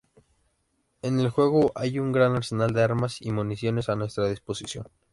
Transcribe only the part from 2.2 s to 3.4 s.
arsenal de armas y